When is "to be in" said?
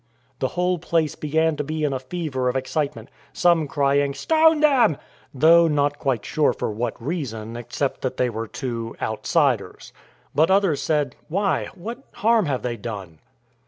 1.57-1.93